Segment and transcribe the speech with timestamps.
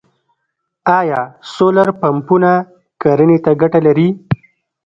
[0.99, 1.21] آیا
[1.53, 2.51] سولر پمپونه
[3.01, 4.09] کرنې ته ګټه لري؟